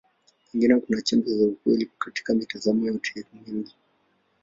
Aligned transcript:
Pengine 0.51 0.79
kuna 0.79 1.01
chembe 1.01 1.37
za 1.37 1.47
ukweli 1.47 1.91
katika 1.99 2.33
mitazamo 2.33 2.85
yote 2.87 3.25
miwili. 3.33 3.73